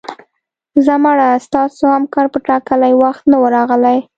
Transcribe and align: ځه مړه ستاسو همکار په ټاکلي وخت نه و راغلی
ځه 0.85 0.93
مړه 1.03 1.29
ستاسو 1.45 1.83
همکار 1.95 2.25
په 2.33 2.39
ټاکلي 2.47 2.93
وخت 3.03 3.23
نه 3.31 3.37
و 3.41 3.45
راغلی 3.55 3.99